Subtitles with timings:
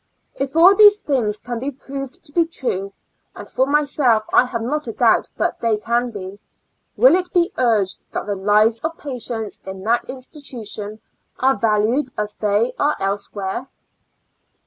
[0.33, 2.91] If all these things can be proved to be true—
[3.35, 6.39] and for myself I have not a doubt but they can be,
[6.97, 11.01] will it be urged that the lives of patients in that institution
[11.37, 13.67] are valued as they are else where